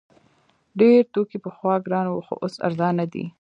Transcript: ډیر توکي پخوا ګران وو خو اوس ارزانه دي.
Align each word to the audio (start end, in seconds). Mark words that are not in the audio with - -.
ډیر 0.79 1.01
توکي 1.13 1.37
پخوا 1.43 1.75
ګران 1.85 2.05
وو 2.09 2.21
خو 2.27 2.33
اوس 2.43 2.55
ارزانه 2.67 3.05
دي. 3.13 3.25